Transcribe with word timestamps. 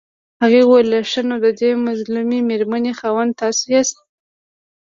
هغې 0.41 0.61
وويل 0.65 0.89
ښه 1.11 1.21
نو 1.29 1.35
ددې 1.45 1.69
مظلومې 1.87 2.39
مېرمنې 2.49 2.91
خاوند 2.99 3.31
تاسو 3.41 3.61
ياست. 3.75 3.97